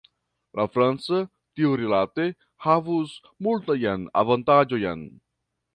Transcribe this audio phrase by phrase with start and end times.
[0.59, 1.19] La franca,
[1.59, 2.25] tiurilate,
[2.67, 3.15] havus
[3.49, 5.11] multajn avantaĝojn.